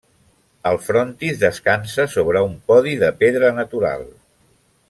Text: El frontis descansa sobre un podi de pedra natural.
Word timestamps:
El 0.69 0.77
frontis 0.85 1.37
descansa 1.43 2.07
sobre 2.15 2.43
un 2.49 2.57
podi 2.73 2.97
de 3.07 3.15
pedra 3.23 3.55
natural. 3.63 4.07